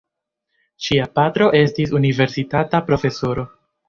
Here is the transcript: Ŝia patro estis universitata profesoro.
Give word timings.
Ŝia 0.85 1.03
patro 1.19 1.49
estis 1.59 1.93
universitata 1.99 2.81
profesoro. 2.89 3.45